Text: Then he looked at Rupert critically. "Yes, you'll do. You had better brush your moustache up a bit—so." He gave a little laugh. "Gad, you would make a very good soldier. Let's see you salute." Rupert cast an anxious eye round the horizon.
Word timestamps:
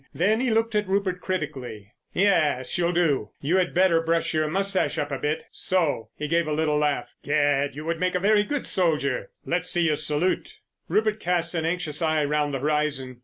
Then 0.15 0.39
he 0.39 0.49
looked 0.49 0.73
at 0.73 0.87
Rupert 0.87 1.21
critically. 1.21 1.91
"Yes, 2.11 2.75
you'll 2.75 2.91
do. 2.91 3.33
You 3.39 3.57
had 3.57 3.75
better 3.75 4.01
brush 4.01 4.33
your 4.33 4.47
moustache 4.47 4.97
up 4.97 5.11
a 5.11 5.19
bit—so." 5.19 6.09
He 6.17 6.27
gave 6.27 6.47
a 6.47 6.53
little 6.53 6.79
laugh. 6.79 7.13
"Gad, 7.21 7.75
you 7.75 7.85
would 7.85 7.99
make 7.99 8.15
a 8.15 8.19
very 8.19 8.43
good 8.43 8.65
soldier. 8.65 9.29
Let's 9.45 9.69
see 9.69 9.83
you 9.85 9.95
salute." 9.95 10.57
Rupert 10.87 11.19
cast 11.19 11.53
an 11.53 11.65
anxious 11.67 12.01
eye 12.01 12.25
round 12.25 12.51
the 12.51 12.59
horizon. 12.61 13.19